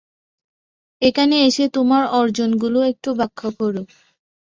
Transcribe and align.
এখানে 1.01 1.35
এসে 1.47 1.65
তোমার 1.75 2.03
অর্জনগুলো 2.13 2.79
একটু 2.91 3.09
ব্যাখ্যা 3.19 3.49
করো। 3.59 3.81